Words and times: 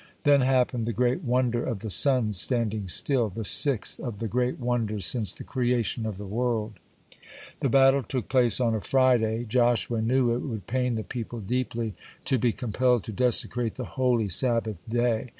(38) 0.23 0.23
Then 0.23 0.41
happened 0.47 0.85
the 0.87 0.93
great 0.93 1.21
wonder 1.23 1.63
of 1.63 1.81
the 1.81 1.91
sun's 1.91 2.35
standing 2.41 2.87
still, 2.87 3.29
the 3.29 3.43
sixth 3.45 3.97
(39) 3.97 4.07
of 4.09 4.17
the 4.17 4.27
great 4.27 4.59
wonders 4.59 5.05
since 5.05 5.31
the 5.31 5.43
creation 5.43 6.07
of 6.07 6.17
the 6.17 6.25
world. 6.25 6.79
The 7.59 7.69
battle 7.69 8.01
took 8.01 8.27
place 8.27 8.59
on 8.59 8.73
a 8.73 8.81
Friday. 8.81 9.43
Joshua 9.47 10.01
knew 10.01 10.33
it 10.33 10.39
would 10.39 10.65
pain 10.65 10.95
the 10.95 11.03
people 11.03 11.39
deeply 11.39 11.93
to 12.25 12.39
be 12.39 12.51
compelled 12.51 13.03
to 13.03 13.11
desecrate 13.11 13.75
the 13.75 13.85
holy 13.93 14.27
Sabbath 14.27 14.77
day. 14.89 15.29